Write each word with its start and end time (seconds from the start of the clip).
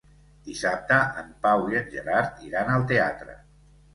Dissabte 0.45 0.95
en 1.23 1.27
Pau 1.43 1.67
i 1.73 1.77
en 1.81 1.85
Gerard 1.97 2.41
iran 2.49 2.75
al 2.79 2.87
teatre. 2.93 3.37